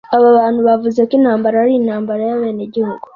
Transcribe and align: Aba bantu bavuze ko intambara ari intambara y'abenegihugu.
Aba 0.15 0.27
bantu 0.37 0.59
bavuze 0.67 0.99
ko 1.07 1.11
intambara 1.19 1.55
ari 1.63 1.73
intambara 1.75 2.21
y'abenegihugu. 2.29 3.05